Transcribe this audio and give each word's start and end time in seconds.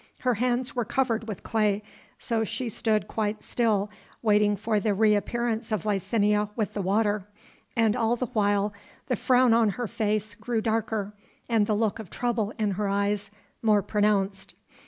Her 0.21 0.33
hands 0.33 0.75
were 0.75 0.83
covered 0.83 1.27
with 1.27 1.43
clay, 1.43 1.83
so 2.17 2.43
she 2.43 2.69
stood 2.69 3.07
quite 3.07 3.43
still 3.43 3.91
waiting 4.23 4.57
for 4.57 4.79
the 4.79 4.95
reappearance 4.95 5.71
of 5.71 5.85
Licinia 5.85 6.49
with 6.55 6.73
the 6.73 6.81
water; 6.81 7.27
and 7.75 7.95
all 7.95 8.15
the 8.15 8.25
while 8.33 8.73
the 9.09 9.15
frown 9.15 9.53
on 9.53 9.69
her 9.77 9.87
face 9.87 10.33
grew 10.33 10.59
darker 10.59 11.13
and 11.47 11.67
the 11.67 11.75
look 11.75 11.99
of 11.99 12.09
trouble 12.09 12.51
in 12.57 12.71
her 12.71 12.87
eyes 12.89 13.29
more 13.61 13.83
pronounced. 13.83 14.55